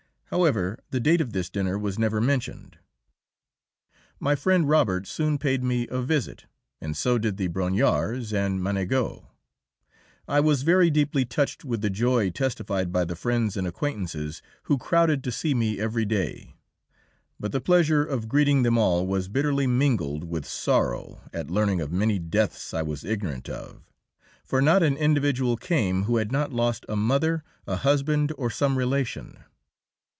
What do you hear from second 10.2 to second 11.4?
I was very deeply